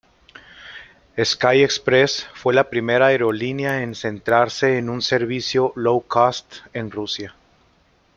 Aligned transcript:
Sky 1.23 1.61
Express 1.63 2.27
fue 2.33 2.55
la 2.55 2.71
primera 2.71 3.05
aerolínea 3.05 3.83
en 3.83 3.93
centrarse 3.93 4.79
en 4.79 4.89
un 4.89 5.03
servicio 5.03 5.73
"low-cost" 5.75 6.55
en 6.73 6.89
Rusia. 6.89 7.35